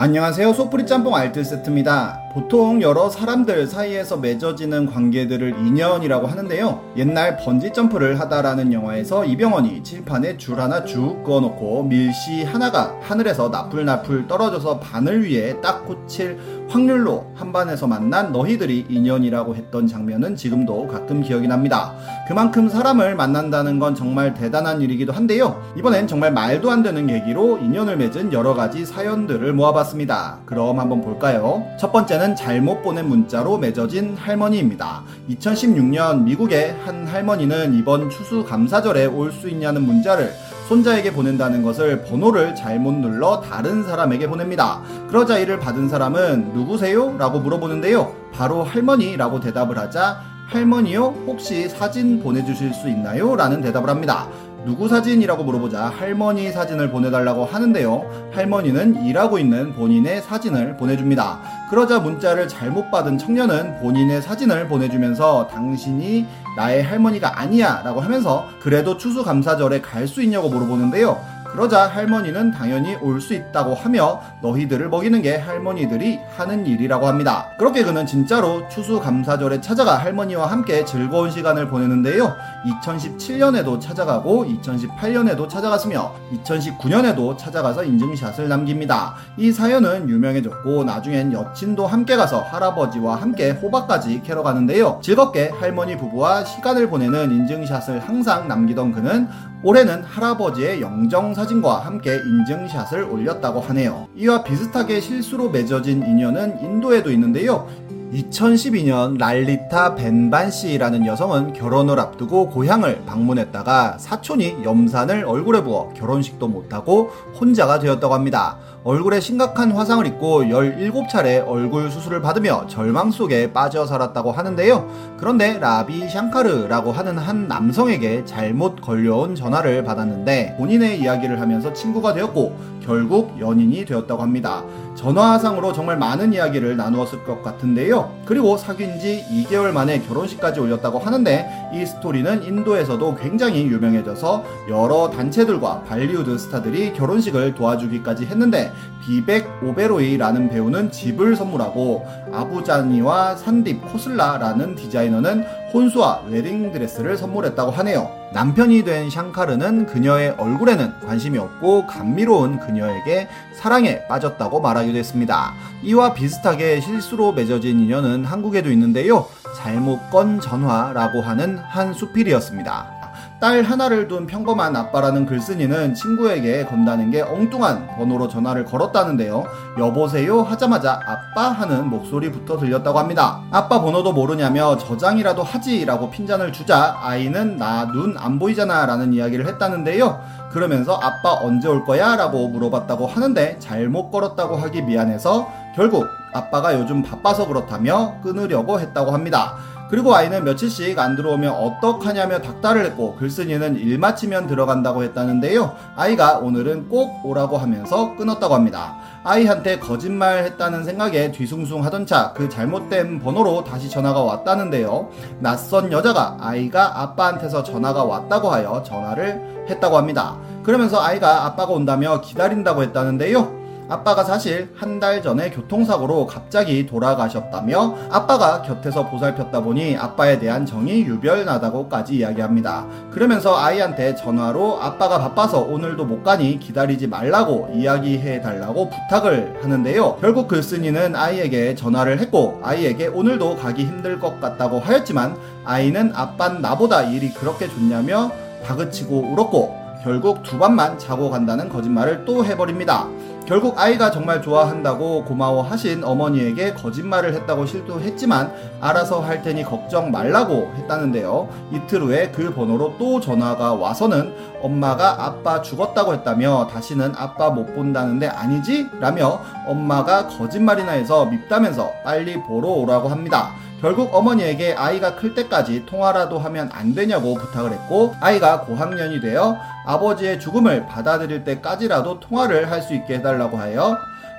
[0.00, 0.52] 안녕하세요.
[0.52, 2.27] 소프리 짬뽕 알뜰 세트입니다.
[2.32, 6.92] 보통 여러 사람들 사이에서 맺어지는 관계들을 인연이라고 하는데요.
[6.96, 14.28] 옛날 번지 점프를 하다라는 영화에서 이병헌이 칠판에 줄 하나 쭉 그어놓고 밀씨 하나가 하늘에서 나풀나풀
[14.28, 21.48] 떨어져서 바늘 위에 딱 꽂힐 확률로 한반에서 만난 너희들이 인연이라고 했던 장면은 지금도 가끔 기억이
[21.48, 21.94] 납니다.
[22.26, 25.62] 그만큼 사람을 만난다는 건 정말 대단한 일이기도 한데요.
[25.78, 30.40] 이번엔 정말 말도 안 되는 계기로 인연을 맺은 여러 가지 사연들을 모아봤습니다.
[30.44, 31.64] 그럼 한번 볼까요?
[31.80, 35.04] 첫 번째 는 잘못 보낸 문자로 맺어진 할머니입니다.
[35.30, 40.32] 2016년 미국의 한 할머니는 이번 추수감사절에 올 수 있냐는 문자를
[40.68, 44.82] 손자에게 보낸다는 것을 번호를 잘못 눌러 다른 사람에게 보냅니다.
[45.08, 47.16] 그러자 이를 받은 사람은 누구세요?
[47.18, 48.12] 라고 물어보는데요.
[48.32, 51.14] 바로 할머니라고 대답을 하자 할머니요?
[51.26, 53.36] 혹시 사진 보내주실 수 있나요?
[53.36, 54.28] 라는 대답을 합니다.
[54.64, 58.30] 누구 사진이라고 물어보자 할머니 사진을 보내달라고 하는데요.
[58.34, 61.40] 할머니는 일하고 있는 본인의 사진을 보내줍니다.
[61.70, 68.96] 그러자 문자를 잘못 받은 청년은 본인의 사진을 보내주면서 당신이 나의 할머니가 아니야 라고 하면서 그래도
[68.96, 71.20] 추수감사절에 갈 수 있냐고 물어보는데요.
[71.52, 77.48] 그러자 할머니는 당연히 올 수 있다고 하며 너희들을 먹이는 게 할머니들이 하는 일이라고 합니다.
[77.58, 82.32] 그렇게 그는 진짜로 추수감사절에 찾아가 할머니와 함께 즐거운 시간을 보내는데요.
[82.64, 86.12] 2017년에도 찾아가고 2018년에도 찾아갔으며
[86.44, 89.14] 2019년에도 찾아가서 인증샷을 남깁니다.
[89.36, 95.00] 이 사연은 유명해졌고 나중엔 여친도 함께 가서 할아버지와 함께 호박까지 캐러 가는데요.
[95.02, 99.28] 즐겁게 할머니 부부와 시간을 보내는 인증샷을 항상 남기던 그는
[99.64, 104.08] 올해는 할아버지의 영정 사진과 함께 인증샷을 올렸다고 하네요.
[104.16, 107.68] 이와 비슷하게 실수로 맺어진 인연은 인도에도 있는데요.
[108.12, 117.10] 2012년 랄리타 벤반 씨라는 여성은 결혼을 앞두고 고향을 방문했다가 사촌이 염산을 얼굴에 부어 결혼식도 못하고
[117.38, 118.56] 혼자가 되었다고 합니다.
[118.84, 125.16] 얼굴에 심각한 화상을 입고 17차례 얼굴 수술을 받으며 절망 속에 빠져 살았다고 하는데요.
[125.18, 132.77] 그런데 라비 샹카르라고 하는 한 남성에게 잘못 걸려온 전화를 받았는데 본인의 이야기를 하면서 친구가 되었고
[132.88, 134.64] 결국 연인이 되었다고 합니다.
[134.94, 138.10] 전화상으로 정말 많은 이야기를 나누었을 것 같은데요.
[138.24, 145.82] 그리고 사귄 지 2개월 만에 결혼식까지 올렸다고 하는데 이 스토리는 인도에서도 굉장히 유명해져서 여러 단체들과
[145.82, 148.72] 발리우드 스타들이 결혼식을 도와주기까지 했는데
[149.08, 158.10] 비벡 오베로이라는 배우는 집을 선물하고 아부 자니와 산딥 코슬라라는 디자이너는 혼수와 웨딩드레스를 선물했다고 하네요.
[158.34, 165.54] 남편이 된 샹카르는 그녀의 얼굴에는 관심이 없고 감미로운 그녀에게 사랑에 빠졌다고 말하기도 했습니다.
[165.82, 169.26] 이와 비슷하게 실수로 맺어진 인연은 한국에도 있는데요.
[169.56, 172.97] 잘못 건 전화라고 하는 한 수필이었습니다.
[173.40, 179.44] 딸 하나를 둔 평범한 아빠라는 글쓴이는 친구에게 건다는 게 엉뚱한 번호로 전화를 걸었다는데요.
[179.78, 183.40] 여보세요 하자마자 아빠 하는 목소리부터 들렸다고 합니다.
[183.52, 190.20] 아빠 번호도 모르냐며 저장이라도 하지라고 핀잔을 주자 아이는 나 눈 안 보이잖아 라는 이야기를 했다는데요.
[190.50, 192.16] 그러면서 아빠 언제 올 거야?
[192.16, 199.54] 라고 물어봤다고 하는데 잘못 걸었다고 하기 미안해서 결국 아빠가 요즘 바빠서 그렇다며 끊으려고 했다고 합니다.
[199.90, 205.74] 그리고 아이는 며칠씩 안 들어오면 어떡하냐며 닥달을 했고 글쓴이는 일 마치면 들어간다고 했다는데요.
[205.96, 208.96] 아이가 오늘은 꼭 오라고 하면서 끊었다고 합니다.
[209.24, 215.08] 아이한테 거짓말 했다는 생각에 뒤숭숭 하던 차 그 잘못된 번호로 다시 전화가 왔다는데요.
[215.40, 220.36] 낯선 여자가 아이가 아빠한테서 전화가 왔다고 하여 전화를 했다고 합니다.
[220.62, 223.57] 그러면서 아이가 아빠가 온다며 기다린다고 했다는데요.
[223.88, 231.02] 아빠가 사실 한 달 전에 교통사고로 갑자기 돌아가셨다며 아빠가 곁에서 보살폈다 보니 아빠에 대한 정이
[231.02, 232.84] 유별나다고까지 이야기합니다.
[233.12, 240.16] 그러면서 아이한테 전화로 아빠가 바빠서 오늘도 못 가니 기다리지 말라고 이야기해 달라고 부탁을 하는데요.
[240.20, 247.02] 결국 글쓴이는 아이에게 전화를 했고 아이에게 오늘도 가기 힘들 것 같다고 하였지만 아이는 아빤 나보다
[247.04, 248.32] 일이 그렇게 좋냐며
[248.66, 253.06] 다그치고 울었고 결국 두 밤만 자고 간다는 거짓말을 또 해버립니다.
[253.48, 261.48] 결국 아이가 정말 좋아한다고 고마워하신 어머니에게 거짓말을 했다고 실토했지만 알아서 할 테니 걱정 말라고 했다는데요.
[261.72, 268.26] 이틀 후에 그 번호로 또 전화가 와서는 엄마가 아빠 죽었다고 했다며 다시는 아빠 못 본다는데
[268.26, 268.90] 아니지?
[269.00, 273.54] 라며 엄마가 거짓말이나 해서 밉다면서 빨리 보러 오라고 합니다.
[273.80, 280.40] 결국 어머니에게 아이가 클 때까지 통화라도 하면 안 되냐고 부탁을 했고 아이가 고학년이 되어 아버지의
[280.40, 283.98] 죽음을 받아들일 때까지라도 통화를 할 수 있게 해달라고 하여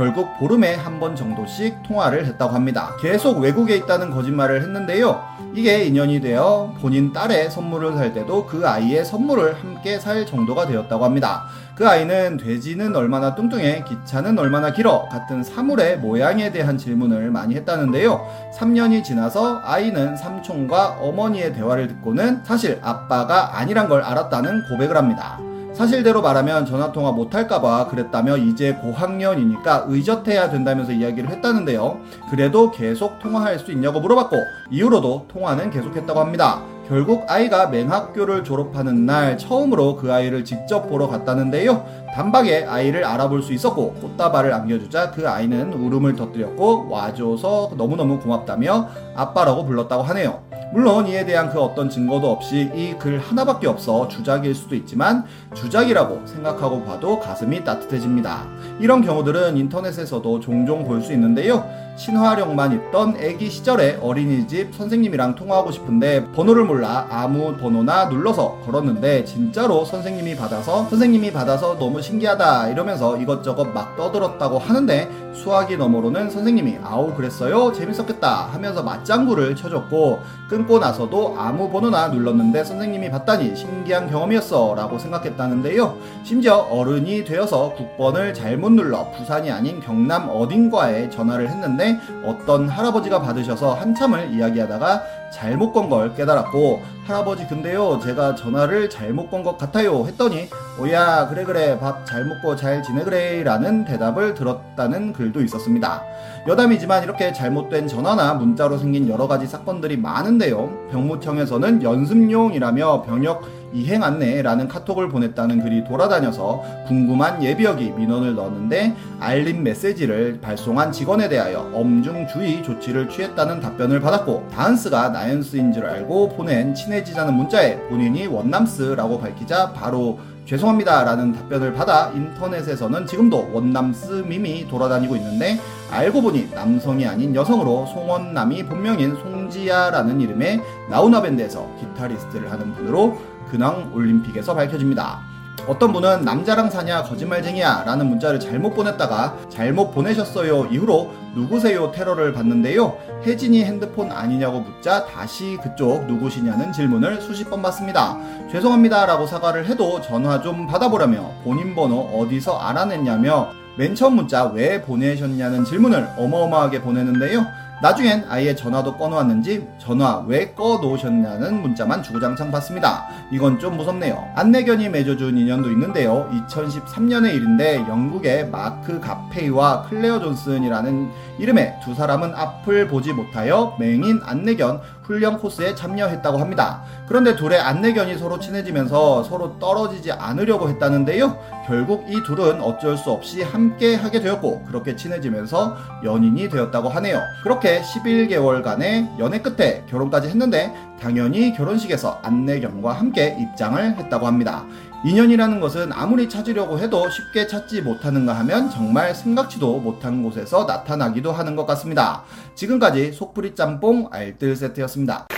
[0.00, 2.94] 결국 보름에 한 번 정도씩 통화를 했다고 합니다.
[3.00, 5.22] 계속 외국에 있다는 거짓말을 했는데요.
[5.54, 11.04] 이게 인연이 되어 본인 딸의 선물을 살 때도 그 아이의 선물을 함께 살 정도가 되었다고
[11.04, 11.44] 합니다.
[11.74, 18.26] 그 아이는 돼지는 얼마나 뚱뚱해, 기차는 얼마나 길어 같은 사물의 모양에 대한 질문을 많이 했다는데요.
[18.58, 25.38] 3년이 지나서 아이는 삼촌과 어머니의 대화를 듣고는 사실 아빠가 아니란 걸 알았다는 고백을 합니다.
[25.72, 32.00] 사실대로 말하면 전화통화 못할까봐 그랬다며 이제 고학년이니까 의젓해야 된다면서 이야기를 했다는데요.
[32.30, 34.36] 그래도 계속 통화할 수 있냐고 물어봤고
[34.70, 36.62] 이후로도 통화는 계속했다고 합니다.
[36.88, 41.86] 결국 아이가 맹학교를 졸업하는 날 처음으로 그 아이를 직접 보러 갔다는데요.
[42.14, 49.64] 단박에 아이를 알아볼 수 있었고 꽃다발을 안겨주자 그 아이는 울음을 터뜨렸고 와줘서 너무너무 고맙다며 아빠라고
[49.66, 50.49] 불렀다고 하네요.
[50.72, 55.24] 물론 이에 대한 그 어떤 증거도 없이 이 글 하나밖에 없어 주작일 수도 있지만
[55.54, 58.44] 주작이라고 생각하고 봐도 가슴이 따뜻해집니다.
[58.78, 61.64] 이런 경우들은 인터넷에서도 종종 볼 수 있는데요.
[61.96, 69.84] 신화력만 있던 애기 시절에 어린이집 선생님이랑 통화하고 싶은데 번호를 몰라 아무 번호나 눌러서 걸었는데 진짜로
[69.84, 77.14] 선생님이 받아서 선생님이 받아서 너무 신기하다 이러면서 이것저것 막 떠들었다고 하는데 수학이 너머로는 선생님이 아우
[77.14, 80.20] 그랬어요 재밌었겠다 하면서 맞장구를 쳐줬고
[80.60, 85.96] 끊고 나서도 아무 번호나 눌렀는데 선생님이 봤다니 신기한 경험이었어 라고 생각했다는데요.
[86.22, 93.74] 심지어 어른이 되어서 국번을 잘못 눌러 부산이 아닌 경남 어딘가에 전화를 했는데 어떤 할아버지가 받으셔서
[93.74, 95.02] 한참을 이야기하다가
[95.32, 100.48] 잘못 건 걸 깨달았고 할아버지 근데요 제가 전화를 잘못 건 것 같아요 했더니
[100.80, 106.02] 오야 그래 그래 밥 잘 먹고 잘 지내 그래 라는 대답을 들었다는 글도 있었습니다.
[106.48, 110.88] 여담이지만 이렇게 잘못된 전화나 문자로 생긴 여러 가지 사건들이 많은데요.
[110.90, 120.40] 병무청에서는 연습용이라며 병역 이행 안내라는 카톡을 보냈다는 글이 돌아다녀서 궁금한 예비역이 민원을 넣었는데 알림 메시지를
[120.40, 127.34] 발송한 직원에 대하여 엄중 주의 조치를 취했다는 답변을 받았고 다은스가 나연스인 줄 알고 보낸 친해지자는
[127.34, 135.58] 문자에 본인이 원남스라고 밝히자 바로 죄송합니다 라는 답변을 받아 인터넷에서는 지금도 원남스 밈이 돌아다니고 있는데
[135.90, 143.18] 알고 보니 남성이 아닌 여성으로 송원남이 본명인 송지아라는 이름의 나우나 밴드에서 기타리스트를 하는 분으로
[143.50, 145.29] 근황 올림픽에서 밝혀집니다.
[145.66, 152.96] 어떤 분은 남자랑 사냐 거짓말쟁이야 라는 문자를 잘못 보냈다가 잘못 보내셨어요 이후로 누구세요 테러를 받는데요.
[153.24, 158.18] 혜진이 핸드폰 아니냐고 묻자 다시 그쪽 누구시냐는 질문을 수십 번 받습니다.
[158.50, 164.82] 죄송합니다 라고 사과를 해도 전화 좀 받아보라며 본인 번호 어디서 알아냈냐며 맨 처음 문자 왜
[164.82, 167.46] 보내셨냐는 질문을 어마어마하게 보내는데요.
[167.82, 173.08] 나중엔 아예 전화도 꺼놓았는지 전화 왜 꺼놓으셨냐는 문자만 주구장창 받습니다.
[173.32, 174.32] 이건 좀 무섭네요.
[174.34, 176.28] 안내견이 맺어준 인연도 있는데요.
[176.30, 184.82] 2013년의 일인데 영국의 마크 가페이와 클레어 존슨이라는 이름의 두 사람은 앞을 보지 못하여 맹인 안내견
[185.04, 186.82] 훈련 코스에 참여했다고 합니다.
[187.08, 191.36] 그런데 둘의 안내견이 서로 친해지면서 서로 떨어지지 않으려고 했다는데요.
[191.70, 197.20] 결국 이 둘은 어쩔 수 없이 함께 하게 되었고 그렇게 친해지면서 연인이 되었다고 하네요.
[197.44, 204.66] 그렇게 11개월간의 연애 끝에 결혼까지 했는데 당연히 결혼식에서 안내견과 함께 입장을 했다고 합니다.
[205.04, 211.54] 인연이라는 것은 아무리 찾으려고 해도 쉽게 찾지 못하는가 하면 정말 생각지도 못한 곳에서 나타나기도 하는
[211.54, 212.24] 것 같습니다.
[212.56, 215.28] 지금까지 속풀이 짬뽕 알뜰 세트였습니다.